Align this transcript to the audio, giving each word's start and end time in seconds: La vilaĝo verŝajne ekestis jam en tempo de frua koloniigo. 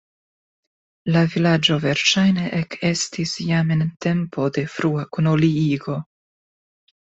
La 1.15 1.21
vilaĝo 1.33 1.77
verŝajne 1.83 2.47
ekestis 2.61 3.35
jam 3.51 3.71
en 3.77 3.87
tempo 4.09 4.51
de 4.59 4.67
frua 4.79 5.07
koloniigo. 5.15 6.03